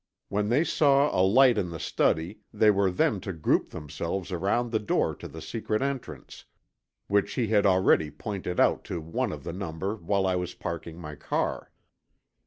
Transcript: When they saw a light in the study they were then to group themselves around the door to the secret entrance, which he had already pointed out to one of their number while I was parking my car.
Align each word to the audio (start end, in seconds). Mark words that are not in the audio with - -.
When 0.29 0.49
they 0.49 0.63
saw 0.63 1.15
a 1.15 1.21
light 1.21 1.59
in 1.59 1.69
the 1.69 1.79
study 1.79 2.39
they 2.51 2.71
were 2.71 2.89
then 2.89 3.19
to 3.19 3.31
group 3.31 3.69
themselves 3.69 4.31
around 4.31 4.71
the 4.71 4.79
door 4.79 5.13
to 5.13 5.27
the 5.27 5.43
secret 5.43 5.83
entrance, 5.83 6.45
which 7.05 7.33
he 7.35 7.49
had 7.49 7.67
already 7.67 8.09
pointed 8.09 8.59
out 8.59 8.83
to 8.85 8.99
one 8.99 9.31
of 9.31 9.43
their 9.43 9.53
number 9.53 9.95
while 9.95 10.25
I 10.25 10.35
was 10.37 10.55
parking 10.55 10.97
my 10.97 11.13
car. 11.13 11.71